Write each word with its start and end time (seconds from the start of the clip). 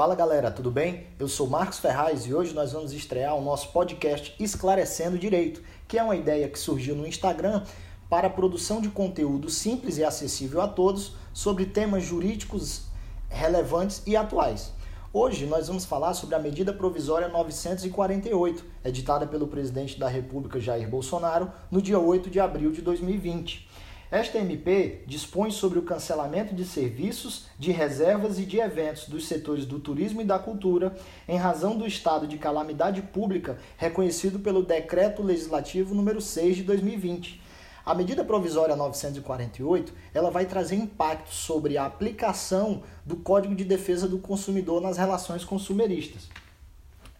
Fala 0.00 0.14
galera, 0.14 0.50
tudo 0.50 0.70
bem? 0.70 1.08
Eu 1.18 1.28
sou 1.28 1.46
Marcos 1.46 1.78
Ferraz 1.78 2.24
e 2.24 2.32
hoje 2.32 2.54
nós 2.54 2.72
vamos 2.72 2.94
estrear 2.94 3.36
o 3.36 3.42
nosso 3.42 3.70
podcast 3.70 4.34
Esclarecendo 4.40 5.18
Direito, 5.18 5.62
que 5.86 5.98
é 5.98 6.02
uma 6.02 6.16
ideia 6.16 6.48
que 6.48 6.58
surgiu 6.58 6.96
no 6.96 7.06
Instagram 7.06 7.64
para 8.08 8.28
a 8.28 8.30
produção 8.30 8.80
de 8.80 8.88
conteúdo 8.88 9.50
simples 9.50 9.98
e 9.98 10.02
acessível 10.02 10.62
a 10.62 10.68
todos 10.68 11.12
sobre 11.34 11.66
temas 11.66 12.02
jurídicos 12.02 12.84
relevantes 13.28 14.02
e 14.06 14.16
atuais. 14.16 14.72
Hoje 15.12 15.44
nós 15.44 15.68
vamos 15.68 15.84
falar 15.84 16.14
sobre 16.14 16.34
a 16.34 16.38
medida 16.38 16.72
provisória 16.72 17.28
948, 17.28 18.64
editada 18.82 19.26
pelo 19.26 19.48
presidente 19.48 20.00
da 20.00 20.08
República 20.08 20.58
Jair 20.58 20.88
Bolsonaro 20.88 21.52
no 21.70 21.82
dia 21.82 21.98
8 21.98 22.30
de 22.30 22.40
abril 22.40 22.72
de 22.72 22.80
2020. 22.80 23.68
Esta 24.10 24.38
MP 24.38 25.04
dispõe 25.06 25.52
sobre 25.52 25.78
o 25.78 25.82
cancelamento 25.82 26.52
de 26.52 26.64
serviços, 26.64 27.44
de 27.56 27.70
reservas 27.70 28.40
e 28.40 28.44
de 28.44 28.58
eventos 28.58 29.08
dos 29.08 29.28
setores 29.28 29.64
do 29.64 29.78
turismo 29.78 30.20
e 30.20 30.24
da 30.24 30.36
cultura, 30.36 30.96
em 31.28 31.38
razão 31.38 31.76
do 31.76 31.86
estado 31.86 32.26
de 32.26 32.36
calamidade 32.36 33.02
pública 33.02 33.58
reconhecido 33.76 34.40
pelo 34.40 34.64
Decreto 34.64 35.22
Legislativo 35.22 35.94
número 35.94 36.20
6 36.20 36.56
de 36.56 36.62
2020. 36.64 37.40
A 37.86 37.94
medida 37.94 38.24
provisória 38.24 38.74
948, 38.74 39.92
ela 40.12 40.28
vai 40.28 40.44
trazer 40.44 40.74
impacto 40.74 41.32
sobre 41.32 41.78
a 41.78 41.86
aplicação 41.86 42.82
do 43.06 43.14
Código 43.14 43.54
de 43.54 43.64
Defesa 43.64 44.08
do 44.08 44.18
Consumidor 44.18 44.80
nas 44.80 44.96
relações 44.98 45.44
consumeristas. 45.44 46.28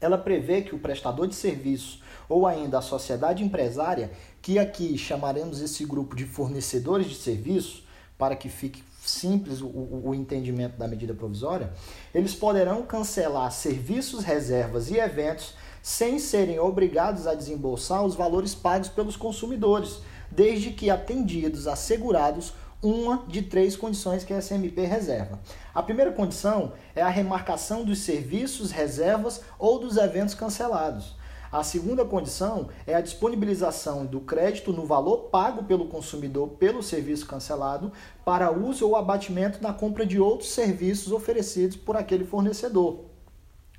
Ela 0.00 0.16
prevê 0.16 0.62
que 0.62 0.74
o 0.74 0.78
prestador 0.78 1.26
de 1.26 1.34
serviços 1.34 2.02
ou 2.28 2.46
ainda 2.46 2.78
a 2.78 2.82
sociedade 2.82 3.42
empresária, 3.42 4.10
que 4.40 4.58
aqui 4.58 4.96
chamaremos 4.96 5.60
esse 5.60 5.84
grupo 5.84 6.14
de 6.14 6.24
fornecedores 6.24 7.08
de 7.08 7.16
serviços, 7.16 7.86
para 8.16 8.36
que 8.36 8.48
fique 8.48 8.82
simples 9.02 9.60
o, 9.60 9.66
o, 9.66 10.08
o, 10.08 10.14
entendimento 10.14 10.76
da 10.76 10.86
medida 10.86 11.14
provisória, 11.14 11.72
eles 12.14 12.34
poderão 12.34 12.82
cancelar 12.82 13.50
serviços, 13.50 14.22
reservas 14.22 14.90
e 14.90 14.98
eventos 14.98 15.54
sem 15.82 16.18
serem 16.18 16.58
obrigados 16.58 17.26
a 17.26 17.34
desembolsar 17.34 18.04
os 18.04 18.14
valores 18.14 18.54
pagos 18.54 18.88
pelos 18.88 19.16
consumidores, 19.16 20.00
desde 20.30 20.70
que 20.70 20.90
atendidos, 20.90 21.66
assegurados 21.66 22.52
uma 22.82 23.24
de 23.28 23.42
três 23.42 23.76
condições 23.76 24.24
que 24.24 24.32
a 24.32 24.40
SMP 24.40 24.84
reserva. 24.84 25.38
A 25.74 25.82
primeira 25.82 26.12
condição 26.12 26.72
é 26.94 27.02
a 27.02 27.08
remarcação 27.08 27.84
dos 27.84 27.98
serviços, 27.98 28.70
reservas 28.70 29.42
ou 29.58 29.78
dos 29.78 29.96
eventos 29.96 30.34
cancelados. 30.34 31.14
A 31.52 31.64
segunda 31.64 32.04
condição 32.04 32.68
é 32.86 32.94
a 32.94 33.00
disponibilização 33.00 34.06
do 34.06 34.20
crédito 34.20 34.72
no 34.72 34.86
valor 34.86 35.30
pago 35.30 35.64
pelo 35.64 35.88
consumidor 35.88 36.50
pelo 36.50 36.80
serviço 36.80 37.26
cancelado 37.26 37.92
para 38.24 38.52
uso 38.52 38.86
ou 38.86 38.94
abatimento 38.94 39.60
na 39.60 39.72
compra 39.72 40.06
de 40.06 40.20
outros 40.20 40.50
serviços 40.50 41.12
oferecidos 41.12 41.76
por 41.76 41.96
aquele 41.96 42.24
fornecedor. 42.24 43.06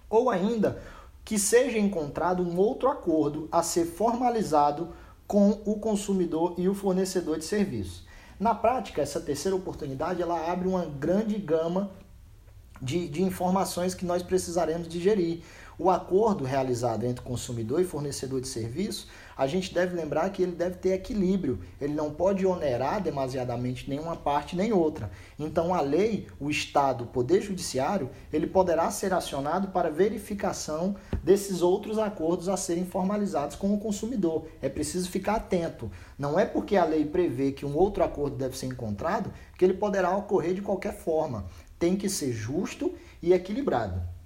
Ou 0.10 0.30
ainda, 0.30 0.82
que 1.24 1.40
seja 1.40 1.78
encontrado 1.78 2.44
um 2.44 2.58
outro 2.58 2.90
acordo 2.90 3.48
a 3.50 3.64
ser 3.64 3.86
formalizado 3.86 4.90
com 5.26 5.62
o 5.64 5.80
consumidor 5.80 6.56
e 6.58 6.68
o 6.68 6.76
fornecedor 6.76 7.40
de 7.40 7.46
serviço. 7.46 8.06
Na 8.42 8.56
prática, 8.56 9.04
essa 9.04 9.22
terceira 9.22 9.56
oportunidade 9.56 10.20
ela 10.20 10.52
abre 10.52 10.68
uma 10.68 10.84
grande 10.84 11.38
gama 11.38 11.92
de, 12.82 13.08
de 13.08 13.22
informações 13.22 13.94
que 13.94 14.04
nós 14.04 14.24
precisaremos 14.24 14.88
digerir. 14.88 15.44
O 15.84 15.90
acordo 15.90 16.44
realizado 16.44 17.08
entre 17.08 17.24
consumidor 17.24 17.82
e 17.82 17.84
fornecedor 17.84 18.40
de 18.40 18.48
serviço, 18.48 19.08
a 19.36 19.48
gente 19.48 19.74
deve 19.74 19.96
lembrar 19.96 20.30
que 20.30 20.44
ele 20.44 20.52
deve 20.52 20.76
ter 20.76 20.90
equilíbrio, 20.90 21.60
ele 21.82 21.96
não 21.96 22.14
pode 22.14 22.46
onerar 22.46 23.02
demasiadamente 23.02 23.90
nenhuma 23.90 24.16
parte 24.16 24.56
nem 24.56 24.72
outra. 24.72 25.10
Então, 25.40 25.74
a 25.74 25.82
lei, 25.82 26.28
o 26.40 26.52
Estado, 26.52 27.06
o 27.06 27.08
Poder 27.08 27.42
Judiciário, 27.42 28.12
ele 28.32 28.46
poderá 28.46 28.92
ser 28.92 29.12
acionado 29.12 29.70
para 29.70 29.90
verificação 29.90 30.96
desses 31.24 31.64
outros 31.64 31.98
acordos 31.98 32.48
a 32.48 32.56
serem 32.56 32.86
formalizados 32.86 33.56
com 33.56 33.74
o 33.74 33.80
consumidor. 33.80 34.46
É 34.62 34.70
preciso 34.70 35.10
ficar 35.10 35.38
atento. 35.38 35.90
Não 36.16 36.40
é 36.40 36.46
porque 36.46 36.78
a 36.78 36.86
lei 36.86 37.06
prevê 37.06 37.54
que 37.54 37.66
um 37.66 37.76
outro 37.76 38.04
acordo 38.04 38.36
deve 38.36 38.56
ser 38.56 38.68
encontrado 38.68 39.34
que 39.58 39.66
ele 39.66 39.74
poderá 39.74 40.16
ocorrer 40.16 40.54
de 40.54 40.62
qualquer 40.62 40.94
forma 40.94 41.48
tem 41.80 41.98
que 41.98 42.08
ser 42.08 42.32
justo 42.32 42.94
e 43.24 43.34
equilibrado. 43.34 44.21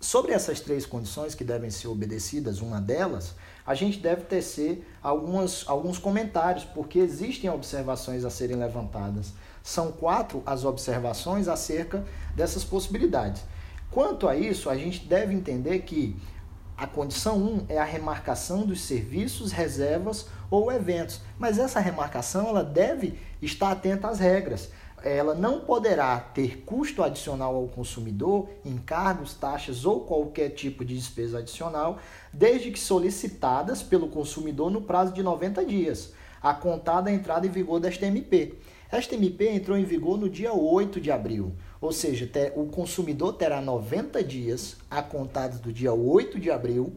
Sobre 0.00 0.32
essas 0.32 0.60
três 0.60 0.86
condições 0.86 1.34
que 1.34 1.44
devem 1.44 1.68
ser 1.68 1.88
obedecidas, 1.88 2.62
uma 2.62 2.80
delas, 2.80 3.34
a 3.66 3.74
gente 3.74 3.98
deve 3.98 4.22
tecer 4.22 4.82
algumas, 5.02 5.62
alguns 5.66 5.98
comentários, 5.98 6.64
porque 6.64 6.98
existem 6.98 7.50
observações 7.50 8.24
a 8.24 8.30
serem 8.30 8.56
levantadas. 8.56 9.34
São 9.62 9.92
quatro 9.92 10.42
as 10.46 10.64
observações 10.64 11.48
acerca 11.48 12.02
dessas 12.34 12.64
possibilidades. 12.64 13.42
Quanto 13.90 14.26
a 14.26 14.34
isso, 14.34 14.70
a 14.70 14.76
gente 14.76 15.04
deve 15.04 15.34
entender 15.34 15.80
que 15.80 16.16
a 16.78 16.86
condição 16.86 17.36
1 17.36 17.46
um 17.46 17.66
é 17.68 17.76
a 17.76 17.84
remarcação 17.84 18.64
dos 18.64 18.80
serviços, 18.80 19.52
reservas 19.52 20.28
ou 20.50 20.72
eventos, 20.72 21.20
mas 21.38 21.58
essa 21.58 21.78
remarcação 21.78 22.48
ela 22.48 22.64
deve 22.64 23.18
estar 23.42 23.70
atenta 23.70 24.08
às 24.08 24.18
regras 24.18 24.70
ela 25.02 25.34
não 25.34 25.60
poderá 25.60 26.18
ter 26.18 26.62
custo 26.64 27.02
adicional 27.02 27.54
ao 27.54 27.68
consumidor, 27.68 28.48
encargos, 28.64 29.34
taxas 29.34 29.84
ou 29.84 30.00
qualquer 30.00 30.50
tipo 30.50 30.84
de 30.84 30.94
despesa 30.94 31.38
adicional, 31.38 31.98
desde 32.32 32.70
que 32.70 32.78
solicitadas 32.78 33.82
pelo 33.82 34.08
consumidor 34.08 34.70
no 34.70 34.82
prazo 34.82 35.12
de 35.12 35.22
90 35.22 35.64
dias, 35.64 36.12
a 36.42 36.54
contar 36.54 37.00
da 37.00 37.12
entrada 37.12 37.46
em 37.46 37.50
vigor 37.50 37.80
desta 37.80 38.06
MP. 38.06 38.54
Esta 38.90 39.14
MP 39.14 39.48
entrou 39.48 39.78
em 39.78 39.84
vigor 39.84 40.18
no 40.18 40.28
dia 40.28 40.52
8 40.52 41.00
de 41.00 41.12
abril, 41.12 41.52
ou 41.80 41.92
seja, 41.92 42.28
o 42.56 42.66
consumidor 42.66 43.34
terá 43.34 43.60
90 43.60 44.22
dias, 44.24 44.76
a 44.90 45.00
contar 45.00 45.48
do 45.48 45.72
dia 45.72 45.92
8 45.92 46.40
de 46.40 46.50
abril, 46.50 46.92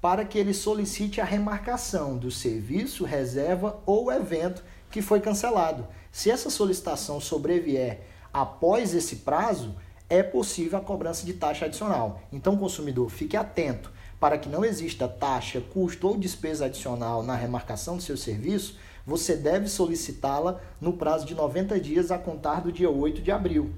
para 0.00 0.24
que 0.24 0.38
ele 0.38 0.54
solicite 0.54 1.20
a 1.20 1.24
remarcação 1.24 2.16
do 2.16 2.30
serviço, 2.30 3.04
reserva 3.04 3.80
ou 3.84 4.10
evento 4.10 4.64
que 4.90 5.02
foi 5.02 5.20
cancelado. 5.20 5.86
Se 6.10 6.30
essa 6.30 6.50
solicitação 6.50 7.20
sobrevier 7.20 8.00
após 8.32 8.94
esse 8.94 9.16
prazo, 9.16 9.74
é 10.08 10.22
possível 10.22 10.78
a 10.78 10.82
cobrança 10.82 11.24
de 11.24 11.34
taxa 11.34 11.66
adicional. 11.66 12.20
Então, 12.32 12.56
consumidor, 12.56 13.10
fique 13.10 13.36
atento 13.36 13.92
para 14.20 14.36
que 14.36 14.48
não 14.48 14.64
exista 14.64 15.08
taxa, 15.08 15.62
custo 15.72 16.06
ou 16.06 16.18
despesa 16.18 16.66
adicional 16.66 17.22
na 17.22 17.34
remarcação 17.34 17.96
do 17.96 18.02
seu 18.02 18.18
serviço, 18.18 18.76
você 19.06 19.34
deve 19.34 19.66
solicitá-la 19.66 20.60
no 20.78 20.92
prazo 20.92 21.24
de 21.24 21.34
90 21.34 21.80
dias 21.80 22.10
a 22.10 22.18
contar 22.18 22.60
do 22.60 22.70
dia 22.70 22.90
8 22.90 23.22
de 23.22 23.32
abril. 23.32 23.72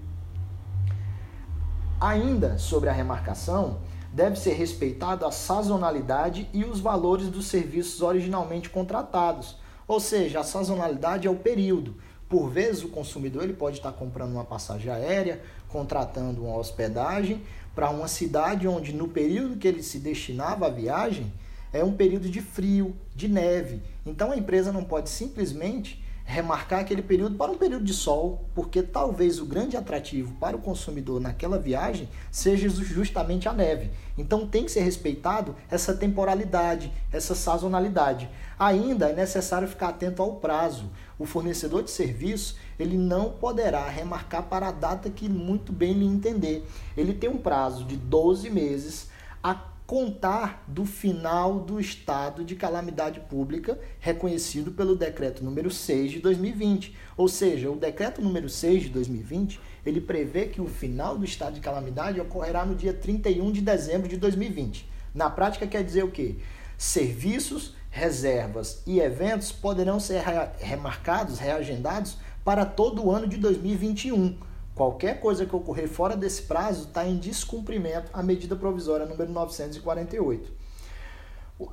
Ainda 2.00 2.58
sobre 2.58 2.88
a 2.88 2.92
remarcação, 2.92 3.78
deve 4.12 4.38
ser 4.38 4.52
respeitada 4.52 5.26
a 5.26 5.30
sazonalidade 5.30 6.48
e 6.52 6.64
os 6.64 6.80
valores 6.80 7.28
dos 7.28 7.46
serviços 7.46 8.02
originalmente 8.02 8.68
contratados. 8.68 9.56
Ou 9.88 9.98
seja, 9.98 10.40
a 10.40 10.44
sazonalidade 10.44 11.26
é 11.26 11.30
o 11.30 11.36
período. 11.36 11.96
Por 12.28 12.48
vezes 12.48 12.84
o 12.84 12.88
consumidor 12.88 13.44
ele 13.44 13.54
pode 13.54 13.78
estar 13.78 13.92
comprando 13.92 14.32
uma 14.32 14.44
passagem 14.44 14.92
aérea, 14.92 15.42
contratando 15.68 16.44
uma 16.44 16.56
hospedagem 16.56 17.42
para 17.74 17.90
uma 17.90 18.06
cidade 18.06 18.68
onde 18.68 18.92
no 18.92 19.08
período 19.08 19.56
que 19.56 19.66
ele 19.66 19.82
se 19.82 19.98
destinava 19.98 20.66
à 20.66 20.70
viagem 20.70 21.32
é 21.72 21.82
um 21.82 21.92
período 21.92 22.28
de 22.28 22.42
frio, 22.42 22.94
de 23.14 23.28
neve. 23.28 23.82
Então 24.04 24.30
a 24.30 24.36
empresa 24.36 24.70
não 24.70 24.84
pode 24.84 25.08
simplesmente 25.08 26.02
remarcar 26.24 26.80
aquele 26.80 27.02
período 27.02 27.36
para 27.36 27.50
um 27.50 27.58
período 27.58 27.84
de 27.84 27.92
sol, 27.92 28.48
porque 28.54 28.82
talvez 28.82 29.38
o 29.38 29.46
grande 29.46 29.76
atrativo 29.76 30.34
para 30.40 30.56
o 30.56 30.60
consumidor 30.60 31.20
naquela 31.20 31.58
viagem 31.58 32.08
seja 32.30 32.68
justamente 32.68 33.48
a 33.48 33.52
neve. 33.52 33.90
Então 34.16 34.46
tem 34.46 34.64
que 34.64 34.72
ser 34.72 34.80
respeitado 34.80 35.54
essa 35.70 35.94
temporalidade, 35.94 36.92
essa 37.12 37.34
sazonalidade. 37.34 38.28
Ainda 38.58 39.10
é 39.10 39.12
necessário 39.12 39.68
ficar 39.68 39.88
atento 39.88 40.22
ao 40.22 40.36
prazo. 40.36 40.90
O 41.18 41.26
fornecedor 41.26 41.82
de 41.82 41.90
serviço, 41.90 42.56
ele 42.78 42.96
não 42.96 43.30
poderá 43.30 43.88
remarcar 43.88 44.44
para 44.44 44.68
a 44.68 44.72
data 44.72 45.10
que 45.10 45.28
muito 45.28 45.72
bem 45.72 45.92
lhe 45.92 46.06
entender. 46.06 46.66
Ele 46.96 47.12
tem 47.12 47.28
um 47.28 47.38
prazo 47.38 47.84
de 47.84 47.96
12 47.96 48.48
meses 48.50 49.10
a 49.42 49.71
contar 49.92 50.64
do 50.66 50.86
final 50.86 51.60
do 51.60 51.78
estado 51.78 52.46
de 52.46 52.56
calamidade 52.56 53.20
pública 53.20 53.78
reconhecido 54.00 54.72
pelo 54.72 54.96
decreto 54.96 55.44
número 55.44 55.70
6 55.70 56.12
de 56.12 56.18
2020. 56.20 56.96
Ou 57.14 57.28
seja, 57.28 57.70
o 57.70 57.76
decreto 57.76 58.22
número 58.22 58.48
6 58.48 58.84
de 58.84 58.88
2020, 58.88 59.60
ele 59.84 60.00
prevê 60.00 60.46
que 60.46 60.62
o 60.62 60.66
final 60.66 61.18
do 61.18 61.26
estado 61.26 61.56
de 61.56 61.60
calamidade 61.60 62.18
ocorrerá 62.18 62.64
no 62.64 62.74
dia 62.74 62.94
31 62.94 63.52
de 63.52 63.60
dezembro 63.60 64.08
de 64.08 64.16
2020. 64.16 64.88
Na 65.14 65.28
prática 65.28 65.66
quer 65.66 65.84
dizer 65.84 66.04
o 66.04 66.10
quê? 66.10 66.36
Serviços, 66.78 67.76
reservas 67.90 68.82
e 68.86 68.98
eventos 68.98 69.52
poderão 69.52 70.00
ser 70.00 70.22
remarcados, 70.58 71.38
reagendados 71.38 72.16
para 72.42 72.64
todo 72.64 73.04
o 73.04 73.10
ano 73.10 73.28
de 73.28 73.36
2021 73.36 74.38
Qualquer 74.74 75.20
coisa 75.20 75.44
que 75.44 75.54
ocorrer 75.54 75.88
fora 75.88 76.16
desse 76.16 76.42
prazo 76.42 76.88
está 76.88 77.06
em 77.06 77.18
descumprimento 77.18 78.10
a 78.12 78.22
medida 78.22 78.56
provisória 78.56 79.04
número 79.04 79.30
948. 79.30 80.50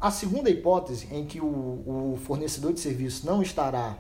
A 0.02 0.12
segunda 0.12 0.50
hipótese, 0.50 1.08
em 1.12 1.26
que 1.26 1.40
o, 1.40 1.46
o 1.46 2.20
fornecedor 2.24 2.74
de 2.74 2.80
serviço 2.80 3.26
não 3.26 3.42
estará 3.42 3.98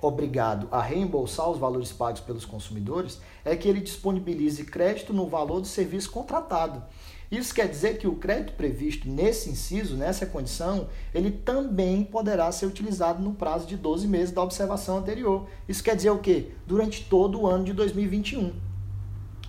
obrigado 0.00 0.68
a 0.70 0.80
reembolsar 0.80 1.48
os 1.50 1.58
valores 1.58 1.92
pagos 1.92 2.20
pelos 2.20 2.44
consumidores 2.44 3.20
é 3.44 3.56
que 3.56 3.68
ele 3.68 3.80
disponibilize 3.80 4.64
crédito 4.64 5.12
no 5.12 5.26
valor 5.28 5.60
do 5.60 5.66
serviço 5.66 6.10
contratado. 6.10 6.82
Isso 7.30 7.52
quer 7.52 7.68
dizer 7.68 7.98
que 7.98 8.06
o 8.06 8.14
crédito 8.14 8.52
previsto 8.52 9.08
nesse 9.08 9.50
inciso, 9.50 9.96
nessa 9.96 10.26
condição, 10.26 10.88
ele 11.12 11.30
também 11.30 12.04
poderá 12.04 12.50
ser 12.52 12.66
utilizado 12.66 13.20
no 13.20 13.34
prazo 13.34 13.66
de 13.66 13.76
12 13.76 14.06
meses 14.06 14.32
da 14.32 14.42
observação 14.42 14.98
anterior. 14.98 15.46
Isso 15.68 15.82
quer 15.82 15.96
dizer 15.96 16.10
o 16.10 16.18
quê? 16.18 16.52
Durante 16.66 17.04
todo 17.04 17.40
o 17.40 17.46
ano 17.46 17.64
de 17.64 17.72
2021. 17.72 18.52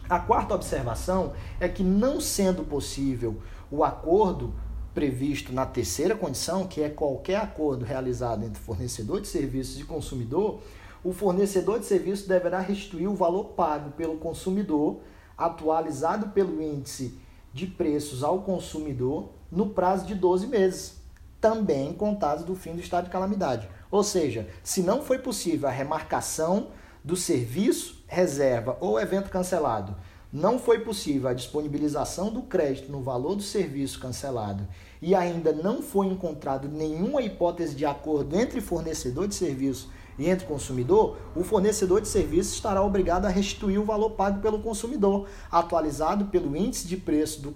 A 0.09 0.19
quarta 0.19 0.55
observação 0.55 1.33
é 1.59 1.69
que, 1.69 1.83
não 1.83 2.19
sendo 2.19 2.63
possível 2.63 3.37
o 3.69 3.83
acordo 3.83 4.53
previsto 4.93 5.53
na 5.53 5.65
terceira 5.65 6.15
condição, 6.15 6.65
que 6.65 6.81
é 6.81 6.89
qualquer 6.89 7.37
acordo 7.37 7.85
realizado 7.85 8.43
entre 8.43 8.59
fornecedor 8.59 9.21
de 9.21 9.27
serviços 9.27 9.79
e 9.79 9.83
consumidor, 9.83 10.61
o 11.03 11.13
fornecedor 11.13 11.79
de 11.79 11.85
serviço 11.85 12.27
deverá 12.27 12.59
restituir 12.59 13.07
o 13.07 13.15
valor 13.15 13.49
pago 13.49 13.91
pelo 13.91 14.17
consumidor, 14.17 15.01
atualizado 15.37 16.29
pelo 16.29 16.59
índice 16.59 17.19
de 17.57 17.65
preços 17.65 18.23
ao 18.23 18.43
consumidor, 18.43 19.29
no 19.51 19.69
prazo 19.69 20.05
de 20.05 20.13
12 20.13 20.45
meses, 20.45 21.01
também 21.41 21.91
contados 21.91 22.43
do 22.43 22.55
fim 22.55 22.75
do 22.75 22.79
estado 22.79 23.05
de 23.05 23.09
calamidade. 23.09 23.67
Ou 23.89 24.03
seja, 24.03 24.47
se 24.63 24.83
não 24.83 25.01
foi 25.01 25.17
possível 25.17 25.67
a 25.67 25.71
remarcação 25.71 26.67
do 27.03 27.15
serviço, 27.15 28.03
reserva 28.07 28.77
ou 28.79 28.99
evento 28.99 29.31
cancelado 29.31 29.95
não 30.31 30.59
foi 30.59 30.79
possível 30.79 31.29
a 31.29 31.33
disponibilização 31.33 32.29
do 32.29 32.43
crédito 32.43 32.91
no 32.91 33.01
valor 33.01 33.35
do 33.35 33.41
serviço 33.41 33.99
cancelado 33.99 34.67
e 35.01 35.15
ainda 35.15 35.53
não 35.53 35.81
foi 35.81 36.07
encontrado 36.07 36.67
nenhuma 36.67 37.21
hipótese 37.21 37.73
de 37.73 37.85
acordo 37.85 38.37
entre 38.37 38.59
fornecedor 38.59 39.27
de 39.27 39.35
serviço 39.35 39.89
e 40.17 40.29
entre 40.29 40.47
consumidor, 40.47 41.17
o 41.35 41.43
fornecedor 41.43 42.01
de 42.01 42.07
serviço 42.07 42.55
estará 42.55 42.81
obrigado 42.81 43.25
a 43.25 43.29
restituir 43.29 43.79
o 43.79 43.85
valor 43.85 44.11
pago 44.11 44.41
pelo 44.41 44.59
consumidor, 44.59 45.27
atualizado 45.51 46.25
pelo 46.25 46.55
índice 46.55 46.87
de 46.87 46.97
preço 46.97 47.41
do, 47.41 47.55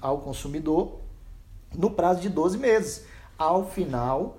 ao 0.00 0.18
consumidor 0.18 1.00
no 1.74 1.90
prazo 1.90 2.20
de 2.20 2.28
12 2.28 2.58
meses, 2.58 3.04
ao 3.38 3.68
final 3.68 4.38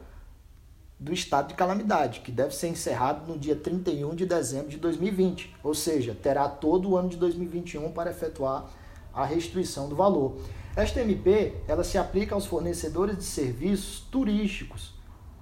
do 0.98 1.12
estado 1.12 1.50
de 1.50 1.56
calamidade, 1.56 2.22
que 2.22 2.32
deve 2.32 2.56
ser 2.56 2.68
encerrado 2.68 3.28
no 3.28 3.38
dia 3.38 3.56
31 3.56 4.16
de 4.16 4.26
dezembro 4.26 4.70
de 4.70 4.78
2020, 4.78 5.54
ou 5.62 5.74
seja, 5.74 6.16
terá 6.16 6.48
todo 6.48 6.92
o 6.92 6.98
ano 6.98 7.10
de 7.10 7.18
2021 7.18 7.92
para 7.92 8.12
efetuar 8.12 8.70
a 9.14 9.26
restituição 9.26 9.90
do 9.90 9.96
valor. 9.96 10.38
Esta 10.76 11.02
MP 11.02 11.56
ela 11.68 11.84
se 11.84 11.98
aplica 11.98 12.36
aos 12.36 12.46
fornecedores 12.46 13.18
de 13.18 13.24
serviços 13.24 14.00
turísticos 14.12 14.95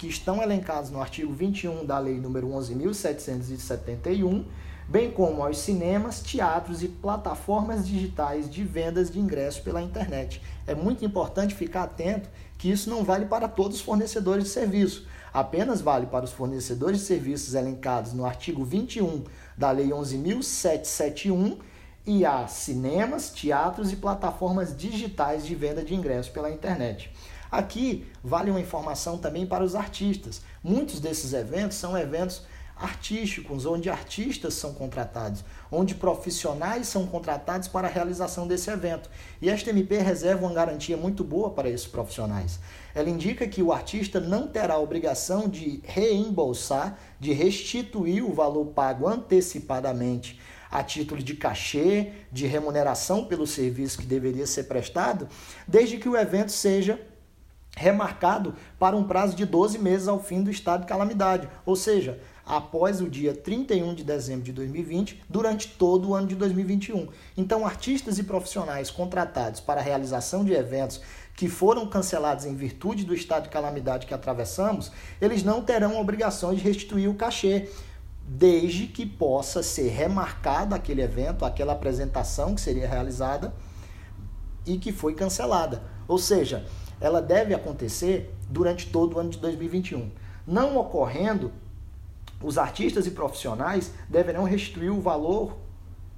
que 0.03 0.09
estão 0.09 0.43
elencados 0.43 0.89
no 0.89 0.99
artigo 0.99 1.31
21 1.31 1.85
da 1.85 1.97
Lei 1.97 2.19
nº 2.19 2.43
11.771, 2.43 4.43
bem 4.85 5.09
como 5.09 5.41
aos 5.41 5.59
cinemas, 5.59 6.19
teatros 6.19 6.83
e 6.83 6.89
plataformas 6.89 7.87
digitais 7.87 8.49
de 8.49 8.65
vendas 8.65 9.09
de 9.09 9.17
ingressos 9.17 9.61
pela 9.61 9.81
internet. 9.81 10.41
É 10.67 10.75
muito 10.75 11.05
importante 11.05 11.55
ficar 11.55 11.83
atento 11.83 12.27
que 12.57 12.69
isso 12.69 12.89
não 12.89 13.05
vale 13.05 13.27
para 13.27 13.47
todos 13.47 13.77
os 13.77 13.81
fornecedores 13.81 14.43
de 14.43 14.49
serviço 14.49 15.07
apenas 15.33 15.81
vale 15.81 16.05
para 16.05 16.25
os 16.25 16.31
fornecedores 16.31 16.99
de 16.99 17.05
serviços 17.05 17.55
elencados 17.55 18.13
no 18.13 18.25
artigo 18.25 18.63
21 18.63 19.23
da 19.57 19.71
Lei 19.71 19.87
11.771 19.87 21.57
e 22.05 22.25
a 22.25 22.45
cinemas, 22.45 23.29
teatros 23.29 23.91
e 23.91 23.95
plataformas 23.95 24.75
digitais 24.75 25.45
de 25.45 25.55
venda 25.55 25.81
de 25.81 25.95
ingressos 25.95 26.31
pela 26.31 26.51
internet. 26.51 27.09
Aqui 27.53 28.07
vale 28.23 28.49
uma 28.49 28.59
informação 28.59 29.15
também 29.15 29.45
para 29.45 29.63
os 29.63 29.75
artistas. 29.75 30.41
Muitos 30.63 30.99
desses 30.99 31.33
eventos 31.33 31.77
são 31.77 31.95
eventos 31.95 32.41
artísticos, 32.75 33.67
onde 33.67 33.91
artistas 33.91 34.55
são 34.55 34.73
contratados, 34.73 35.45
onde 35.71 35.93
profissionais 35.93 36.87
são 36.87 37.05
contratados 37.05 37.67
para 37.67 37.87
a 37.87 37.91
realização 37.91 38.47
desse 38.47 38.71
evento. 38.71 39.07
E 39.39 39.51
esta 39.51 39.69
MP 39.69 39.99
reserva 39.99 40.47
uma 40.47 40.55
garantia 40.55 40.97
muito 40.97 41.23
boa 41.23 41.51
para 41.51 41.69
esses 41.69 41.85
profissionais. 41.85 42.59
Ela 42.95 43.11
indica 43.11 43.47
que 43.47 43.61
o 43.61 43.71
artista 43.71 44.19
não 44.19 44.47
terá 44.47 44.73
a 44.73 44.79
obrigação 44.79 45.47
de 45.47 45.79
reembolsar, 45.83 46.97
de 47.19 47.33
restituir 47.33 48.25
o 48.25 48.33
valor 48.33 48.65
pago 48.65 49.07
antecipadamente 49.07 50.41
a 50.71 50.81
título 50.81 51.21
de 51.21 51.35
cachê, 51.35 52.13
de 52.31 52.47
remuneração 52.47 53.25
pelo 53.25 53.45
serviço 53.45 53.99
que 53.99 54.07
deveria 54.07 54.47
ser 54.47 54.63
prestado, 54.63 55.29
desde 55.67 55.99
que 55.99 56.09
o 56.09 56.17
evento 56.17 56.51
seja 56.51 56.99
remarcado 57.75 58.55
para 58.77 58.95
um 58.95 59.03
prazo 59.03 59.35
de 59.35 59.45
12 59.45 59.79
meses 59.79 60.07
ao 60.07 60.21
fim 60.21 60.43
do 60.43 60.51
estado 60.51 60.81
de 60.81 60.87
calamidade, 60.87 61.49
ou 61.65 61.75
seja, 61.75 62.19
após 62.45 63.01
o 63.01 63.09
dia 63.09 63.33
31 63.33 63.95
de 63.95 64.03
dezembro 64.03 64.43
de 64.43 64.53
2020, 64.53 65.23
durante 65.29 65.67
todo 65.67 66.09
o 66.09 66.15
ano 66.15 66.27
de 66.27 66.35
2021. 66.35 67.07
Então, 67.37 67.65
artistas 67.65 68.19
e 68.19 68.23
profissionais 68.23 68.89
contratados 68.89 69.59
para 69.59 69.79
a 69.79 69.83
realização 69.83 70.43
de 70.43 70.53
eventos 70.53 71.01
que 71.35 71.47
foram 71.47 71.87
cancelados 71.87 72.45
em 72.45 72.55
virtude 72.55 73.05
do 73.05 73.13
estado 73.15 73.43
de 73.43 73.49
calamidade 73.49 74.05
que 74.05 74.13
atravessamos, 74.13 74.91
eles 75.19 75.43
não 75.43 75.61
terão 75.61 75.99
obrigações 75.99 76.57
de 76.57 76.63
restituir 76.63 77.09
o 77.09 77.15
cachê, 77.15 77.69
desde 78.25 78.87
que 78.87 79.05
possa 79.05 79.63
ser 79.63 79.89
remarcado 79.89 80.75
aquele 80.75 81.01
evento, 81.01 81.43
aquela 81.43 81.73
apresentação 81.73 82.55
que 82.55 82.61
seria 82.61 82.87
realizada 82.87 83.53
e 84.65 84.77
que 84.77 84.91
foi 84.91 85.13
cancelada. 85.13 85.81
Ou 86.07 86.17
seja, 86.17 86.65
ela 87.03 87.21
deve 87.21 87.53
acontecer 87.53 88.33
durante 88.49 88.87
todo 88.87 89.17
o 89.17 89.19
ano 89.19 89.29
de 89.29 89.37
2021. 89.37 90.09
Não 90.47 90.77
ocorrendo 90.77 91.51
os 92.41 92.57
artistas 92.57 93.05
e 93.05 93.11
profissionais 93.11 93.91
deverão 94.07 94.45
restituir 94.45 94.89
o 94.89 95.01
valor 95.01 95.57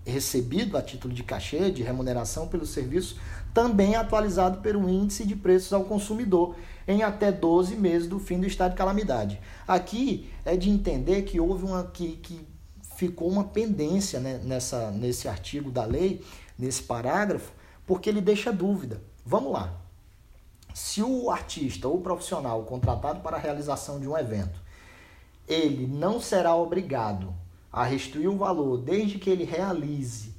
recebido 0.06 0.78
a 0.78 0.84
título 0.84 1.12
de 1.12 1.24
cachê, 1.24 1.72
de 1.72 1.82
remuneração 1.82 2.48
pelo 2.48 2.68
serviço, 2.68 3.18
também 3.52 3.96
atualizado 3.96 4.62
pelo 4.62 4.88
índice 4.88 5.26
de 5.26 5.36
preços 5.36 5.74
ao 5.74 5.86
consumidor, 5.86 6.56
em 6.88 7.02
até 7.02 7.32
12 7.32 7.76
meses 7.76 8.08
do 8.08 8.20
fim 8.20 8.40
do 8.40 8.46
estado 8.46 8.72
de 8.72 8.78
calamidade. 8.78 9.42
Aqui 9.68 10.30
é 10.46 10.56
de 10.56 10.70
entender 10.70 11.24
que 11.24 11.40
houve 11.40 11.66
uma 11.66 11.86
que, 11.86 12.18
que 12.18 12.48
ficou 12.96 13.28
uma 13.28 13.46
pendência 13.46 14.20
né, 14.20 14.40
nessa, 14.44 14.92
nesse 14.92 15.28
artigo 15.28 15.72
da 15.72 15.84
lei, 15.84 16.24
nesse 16.60 16.84
parágrafo, 16.84 17.52
porque 17.88 18.08
ele 18.08 18.22
deixa 18.22 18.54
dúvida. 18.54 19.02
Vamos 19.26 19.52
lá. 19.52 19.85
Se 20.76 21.02
o 21.02 21.32
artista 21.32 21.88
ou 21.88 22.02
profissional 22.02 22.62
contratado 22.64 23.22
para 23.22 23.38
a 23.38 23.40
realização 23.40 24.00
de 24.00 24.08
um 24.08 24.16
evento 24.16 24.66
ele 25.48 25.86
não 25.86 26.20
será 26.20 26.56
obrigado 26.56 27.34
a 27.72 27.84
restituir 27.84 28.28
o 28.28 28.38
valor 28.38 28.78
desde 28.78 29.20
que 29.20 29.30
ele 29.30 29.44
realize 29.44 30.34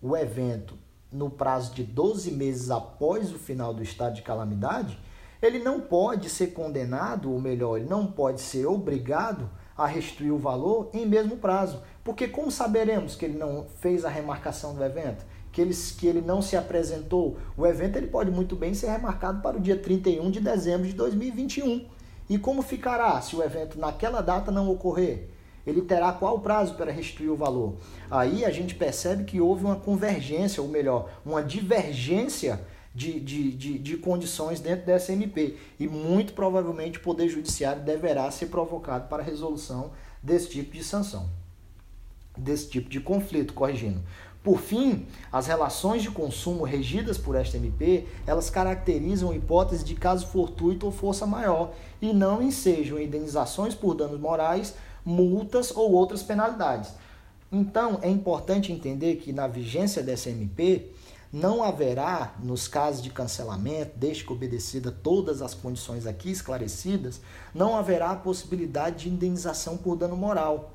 o 0.00 0.16
evento 0.16 0.74
no 1.10 1.30
prazo 1.30 1.74
de 1.74 1.82
12 1.82 2.30
meses 2.32 2.70
após 2.70 3.32
o 3.32 3.38
final 3.38 3.72
do 3.72 3.82
estado 3.82 4.14
de 4.14 4.22
calamidade, 4.22 4.98
ele 5.40 5.58
não 5.58 5.80
pode 5.80 6.28
ser 6.28 6.48
condenado, 6.48 7.32
ou 7.32 7.40
melhor, 7.40 7.78
ele 7.78 7.88
não 7.88 8.06
pode 8.06 8.40
ser 8.40 8.66
obrigado 8.66 9.48
a 9.76 9.86
restituir 9.86 10.32
o 10.32 10.38
valor 10.38 10.90
em 10.92 11.06
mesmo 11.06 11.36
prazo. 11.36 11.82
Porque 12.02 12.28
como 12.28 12.50
saberemos 12.50 13.14
que 13.14 13.24
ele 13.24 13.38
não 13.38 13.66
fez 13.80 14.04
a 14.04 14.08
remarcação 14.08 14.74
do 14.74 14.84
evento? 14.84 15.24
Que 15.54 15.60
ele, 15.60 15.72
que 15.72 16.06
ele 16.06 16.20
não 16.20 16.42
se 16.42 16.56
apresentou? 16.56 17.38
O 17.56 17.64
evento 17.64 17.96
ele 17.96 18.08
pode 18.08 18.30
muito 18.30 18.56
bem 18.56 18.74
ser 18.74 18.90
remarcado 18.90 19.40
para 19.40 19.56
o 19.56 19.60
dia 19.60 19.76
31 19.76 20.30
de 20.30 20.40
dezembro 20.40 20.86
de 20.86 20.92
2021. 20.92 21.86
E 22.28 22.36
como 22.36 22.60
ficará 22.60 23.20
se 23.22 23.36
o 23.36 23.42
evento 23.42 23.78
naquela 23.78 24.20
data 24.20 24.50
não 24.50 24.68
ocorrer? 24.68 25.28
Ele 25.66 25.80
terá 25.80 26.12
qual 26.12 26.40
prazo 26.40 26.74
para 26.74 26.92
restituir 26.92 27.30
o 27.30 27.36
valor? 27.36 27.76
Aí 28.10 28.44
a 28.44 28.50
gente 28.50 28.74
percebe 28.74 29.24
que 29.24 29.40
houve 29.40 29.64
uma 29.64 29.76
convergência, 29.76 30.62
ou 30.62 30.68
melhor, 30.68 31.08
uma 31.24 31.42
divergência 31.42 32.60
de, 32.94 33.18
de, 33.18 33.50
de, 33.52 33.78
de, 33.78 33.96
condições 33.96 34.60
dentro 34.60 34.84
dessa 34.84 35.12
MP. 35.12 35.56
E 35.80 35.88
muito 35.88 36.32
provavelmente 36.32 36.98
o 36.98 37.02
Poder 37.02 37.28
Judiciário 37.28 37.82
deverá 37.82 38.30
ser 38.30 38.46
provocado 38.46 39.08
para 39.08 39.22
a 39.22 39.26
resolução 39.26 39.92
desse 40.22 40.50
tipo 40.50 40.72
de 40.72 40.84
sanção, 40.84 41.28
desse 42.36 42.68
tipo 42.68 42.88
de 42.88 43.00
conflito, 43.00 43.54
corrigindo. 43.54 44.02
Por 44.44 44.60
fim, 44.60 45.06
as 45.32 45.46
relações 45.46 46.02
de 46.02 46.10
consumo 46.10 46.64
regidas 46.64 47.16
por 47.16 47.34
esta 47.34 47.56
MP, 47.56 48.06
elas 48.26 48.50
caracterizam 48.50 49.34
hipótese 49.34 49.82
de 49.82 49.94
caso 49.94 50.26
fortuito 50.26 50.84
ou 50.84 50.92
força 50.92 51.26
maior 51.26 51.72
e 52.00 52.12
não 52.12 52.42
ensejam 52.42 53.00
indenizações 53.00 53.74
por 53.74 53.94
danos 53.94 54.20
morais, 54.20 54.74
multas 55.02 55.74
ou 55.74 55.92
outras 55.92 56.22
penalidades. 56.22 56.92
Então, 57.50 57.98
é 58.02 58.10
importante 58.10 58.70
entender 58.70 59.16
que 59.16 59.32
na 59.32 59.46
vigência 59.46 60.02
dessa 60.02 60.28
MP, 60.28 60.92
não 61.32 61.64
haverá, 61.64 62.34
nos 62.42 62.68
casos 62.68 63.02
de 63.02 63.08
cancelamento, 63.08 63.92
desde 63.96 64.24
que 64.24 64.32
obedecida 64.32 64.92
todas 64.92 65.40
as 65.40 65.54
condições 65.54 66.06
aqui 66.06 66.30
esclarecidas, 66.30 67.18
não 67.54 67.74
haverá 67.74 68.10
a 68.10 68.16
possibilidade 68.16 69.04
de 69.04 69.08
indenização 69.08 69.78
por 69.78 69.96
dano 69.96 70.16
moral. 70.16 70.74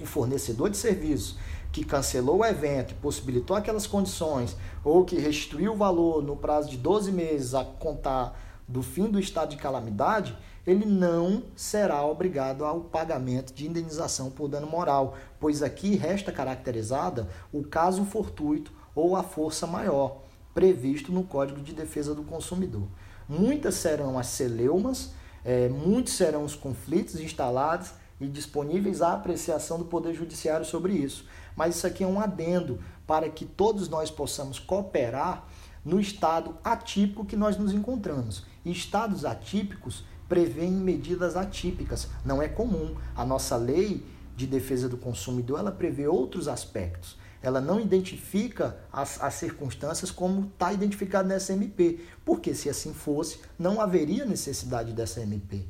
O 0.00 0.04
fornecedor 0.04 0.68
de 0.68 0.76
serviço 0.76 1.38
que 1.74 1.84
cancelou 1.84 2.38
o 2.38 2.44
evento 2.44 2.92
e 2.92 2.94
possibilitou 2.94 3.56
aquelas 3.56 3.84
condições, 3.84 4.56
ou 4.84 5.04
que 5.04 5.16
restituiu 5.16 5.72
o 5.72 5.76
valor 5.76 6.22
no 6.22 6.36
prazo 6.36 6.70
de 6.70 6.76
12 6.76 7.10
meses 7.10 7.52
a 7.52 7.64
contar 7.64 8.40
do 8.68 8.80
fim 8.80 9.10
do 9.10 9.18
estado 9.18 9.50
de 9.50 9.56
calamidade, 9.56 10.38
ele 10.64 10.86
não 10.86 11.42
será 11.56 12.06
obrigado 12.06 12.64
ao 12.64 12.80
pagamento 12.82 13.52
de 13.52 13.66
indenização 13.66 14.30
por 14.30 14.46
dano 14.46 14.68
moral, 14.68 15.16
pois 15.40 15.64
aqui 15.64 15.96
resta 15.96 16.30
caracterizada 16.30 17.28
o 17.52 17.64
caso 17.64 18.04
fortuito 18.04 18.72
ou 18.94 19.16
a 19.16 19.24
força 19.24 19.66
maior, 19.66 20.22
previsto 20.54 21.10
no 21.10 21.24
Código 21.24 21.60
de 21.60 21.74
Defesa 21.74 22.14
do 22.14 22.22
Consumidor. 22.22 22.86
Muitas 23.28 23.74
serão 23.74 24.16
as 24.16 24.28
celeumas, 24.28 25.10
é, 25.44 25.68
muitos 25.68 26.12
serão 26.12 26.44
os 26.44 26.54
conflitos 26.54 27.18
instalados 27.18 27.90
e 28.20 28.28
disponíveis 28.28 29.02
à 29.02 29.12
apreciação 29.12 29.76
do 29.76 29.84
Poder 29.84 30.14
Judiciário 30.14 30.64
sobre 30.64 30.92
isso. 30.92 31.26
Mas 31.56 31.76
isso 31.76 31.86
aqui 31.86 32.04
é 32.04 32.06
um 32.06 32.20
adendo 32.20 32.80
para 33.06 33.28
que 33.28 33.44
todos 33.44 33.88
nós 33.88 34.10
possamos 34.10 34.58
cooperar 34.58 35.46
no 35.84 36.00
estado 36.00 36.56
atípico 36.64 37.24
que 37.24 37.36
nós 37.36 37.56
nos 37.56 37.72
encontramos. 37.72 38.44
E 38.64 38.72
estados 38.72 39.24
atípicos 39.24 40.04
prevêem 40.28 40.72
medidas 40.72 41.36
atípicas. 41.36 42.08
Não 42.24 42.42
é 42.42 42.48
comum. 42.48 42.94
A 43.14 43.24
nossa 43.24 43.56
lei 43.56 44.04
de 44.36 44.46
defesa 44.46 44.88
do 44.88 44.96
consumidor 44.96 45.58
ela 45.58 45.70
prevê 45.70 46.06
outros 46.08 46.48
aspectos. 46.48 47.16
Ela 47.42 47.60
não 47.60 47.78
identifica 47.78 48.78
as, 48.90 49.22
as 49.22 49.34
circunstâncias 49.34 50.10
como 50.10 50.46
está 50.46 50.72
identificado 50.72 51.28
nessa 51.28 51.52
MP, 51.52 52.00
porque 52.24 52.54
se 52.54 52.70
assim 52.70 52.94
fosse, 52.94 53.38
não 53.58 53.82
haveria 53.82 54.24
necessidade 54.24 54.94
dessa 54.94 55.20
MP. 55.20 55.66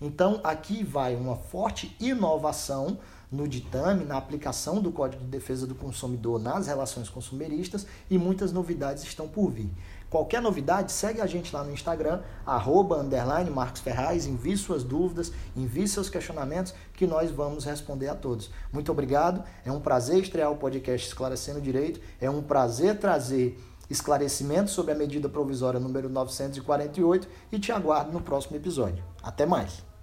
Então, 0.00 0.40
aqui 0.44 0.84
vai 0.84 1.16
uma 1.16 1.34
forte 1.34 1.96
inovação 1.98 2.98
no 3.30 3.46
ditame, 3.48 4.04
na 4.04 4.16
aplicação 4.16 4.80
do 4.80 4.92
Código 4.92 5.22
de 5.24 5.30
Defesa 5.30 5.66
do 5.66 5.74
Consumidor 5.74 6.40
nas 6.40 6.66
relações 6.66 7.08
consumeristas 7.08 7.86
e 8.10 8.18
muitas 8.18 8.52
novidades 8.52 9.02
estão 9.02 9.26
por 9.26 9.50
vir. 9.50 9.70
Qualquer 10.08 10.40
novidade, 10.40 10.92
segue 10.92 11.20
a 11.20 11.26
gente 11.26 11.54
lá 11.54 11.64
no 11.64 11.72
Instagram, 11.72 12.20
arroba, 12.44 12.98
underline, 13.00 13.50
Marcos 13.50 13.80
Ferraz, 13.80 14.24
envie 14.24 14.56
suas 14.56 14.84
dúvidas, 14.84 15.32
envie 15.56 15.88
seus 15.88 16.08
questionamentos, 16.08 16.72
que 16.94 17.06
nós 17.06 17.30
vamos 17.30 17.64
responder 17.64 18.08
a 18.08 18.14
todos. 18.14 18.50
Muito 18.72 18.92
obrigado, 18.92 19.42
é 19.64 19.72
um 19.72 19.80
prazer 19.80 20.22
estrear 20.22 20.50
o 20.50 20.56
podcast 20.56 21.08
Esclarecendo 21.08 21.60
Direito, 21.60 22.00
é 22.20 22.30
um 22.30 22.40
prazer 22.40 22.98
trazer 22.98 23.58
esclarecimentos 23.90 24.72
sobre 24.72 24.92
a 24.92 24.96
medida 24.96 25.28
provisória 25.28 25.80
número 25.80 26.08
948 26.08 27.28
e 27.50 27.58
te 27.58 27.72
aguardo 27.72 28.12
no 28.12 28.20
próximo 28.20 28.56
episódio. 28.56 29.02
Até 29.22 29.44
mais! 29.44 29.95